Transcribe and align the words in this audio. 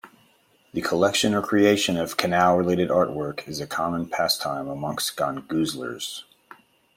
The 0.73 0.81
collection 0.81 1.35
or 1.35 1.43
creation 1.43 1.95
of 1.95 2.17
canal 2.17 2.57
related 2.57 2.89
artwork 2.89 3.47
is 3.47 3.61
a 3.61 3.67
common 3.67 4.09
pastime 4.09 4.67
amongst 4.67 5.15
gongoozlers. 5.15 6.23